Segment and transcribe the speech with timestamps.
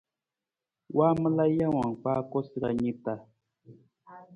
[0.97, 3.13] Waamala jawang kpaa koosara ni ta.